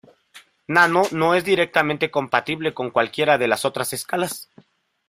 Nano 0.67 1.03
no 1.11 1.35
es 1.35 1.43
directamente 1.43 2.09
compatible 2.09 2.73
con 2.73 2.89
cualquiera 2.89 3.37
de 3.37 3.47
las 3.47 3.65
otras 3.65 3.93
escalas. 3.93 4.49